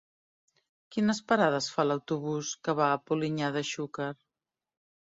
[0.95, 4.13] Quines parades fa l'autobús que va a Polinyà de Xúquer?